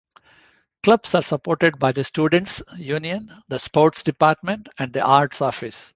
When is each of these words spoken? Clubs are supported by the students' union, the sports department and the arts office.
Clubs 0.81 1.13
are 1.13 1.21
supported 1.21 1.77
by 1.77 1.91
the 1.91 2.03
students' 2.03 2.63
union, 2.75 3.31
the 3.49 3.59
sports 3.59 4.01
department 4.01 4.67
and 4.79 4.91
the 4.93 5.01
arts 5.03 5.43
office. 5.43 5.89